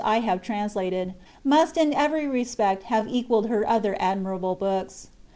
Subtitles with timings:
[0.03, 1.13] I have translated,
[1.43, 5.09] must in every respect have equalled her other admirable books.